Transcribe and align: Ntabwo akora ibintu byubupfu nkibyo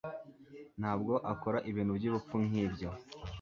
Ntabwo 0.79 1.13
akora 1.33 1.59
ibintu 1.69 1.91
byubupfu 1.99 2.35
nkibyo 2.47 2.89